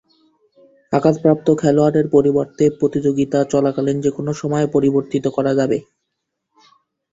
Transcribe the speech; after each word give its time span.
আঘাতপ্রাপ্ত 0.93 1.47
খেলোয়াড়ের 1.57 2.07
পরিবর্তে 2.09 2.65
প্রতিযোগিতা 2.79 3.39
চলাকালীন 3.45 3.97
যে-কোন 4.01 4.27
সময়ে 4.33 4.67
পরিবর্তিত 4.67 5.25
করা 5.27 5.51
যাবে। 5.59 5.77